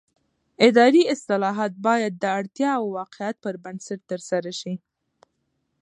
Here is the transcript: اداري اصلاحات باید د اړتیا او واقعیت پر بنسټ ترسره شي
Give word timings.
اداري 0.67 1.03
اصلاحات 1.13 1.73
باید 1.87 2.13
د 2.17 2.25
اړتیا 2.39 2.71
او 2.79 2.85
واقعیت 2.99 3.35
پر 3.43 3.55
بنسټ 3.63 3.99
ترسره 4.11 4.51
شي 4.59 4.73